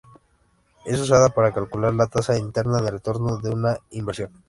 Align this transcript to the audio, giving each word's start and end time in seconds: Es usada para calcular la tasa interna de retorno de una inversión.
Es 0.83 0.99
usada 0.99 1.29
para 1.29 1.51
calcular 1.53 1.93
la 1.93 2.07
tasa 2.07 2.35
interna 2.35 2.81
de 2.81 2.89
retorno 2.89 3.37
de 3.37 3.51
una 3.51 3.77
inversión. 3.91 4.31